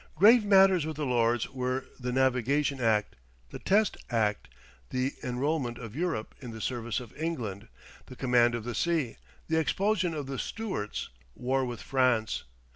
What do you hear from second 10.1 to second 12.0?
of the Stuarts, war with